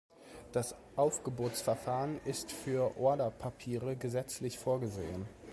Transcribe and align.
Das 0.51 0.73
Aufgebotsverfahren 0.95 2.19
ist 2.25 2.51
für 2.51 2.97
Orderpapiere 2.99 3.95
gesetzlich 3.95 4.57
vorgesehen. 4.57 5.27